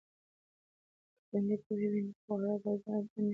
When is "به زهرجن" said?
2.63-3.23